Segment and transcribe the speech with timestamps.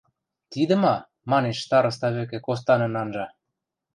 [0.51, 0.95] –Тидӹ ма?–
[1.31, 3.25] манеш, староста вӹкӹ костанын анжа.